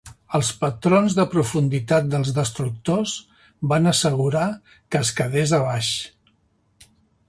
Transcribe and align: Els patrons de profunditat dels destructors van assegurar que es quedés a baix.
Els 0.37 0.47
patrons 0.61 1.17
de 1.19 1.25
profunditat 1.33 2.09
dels 2.15 2.33
destructors 2.39 3.15
van 3.75 3.93
assegurar 3.95 4.49
que 4.73 5.07
es 5.07 5.17
quedés 5.21 5.59
a 5.61 5.65
baix. 5.71 5.97